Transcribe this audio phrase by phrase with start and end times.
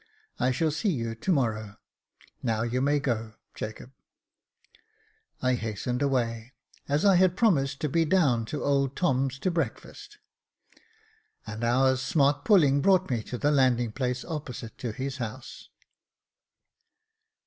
[0.39, 1.77] I shall see you to morrow.
[2.41, 3.91] Now you may go, Jacob."
[5.43, 6.53] I hastened away,
[6.89, 10.17] as I had promised to be down to old Tom's to breakfast:
[11.45, 15.69] an hour's smart pulling brought me to the landing place, opposite to his house.